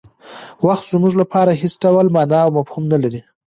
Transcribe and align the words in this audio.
وخت 0.65 0.85
زموږ 0.93 1.13
لپاره 1.21 1.51
هېڅ 1.61 1.73
ډول 1.83 2.07
مانا 2.15 2.39
او 2.45 2.51
مفهوم 2.57 2.83
نه 2.93 2.97
لري. 3.03 3.21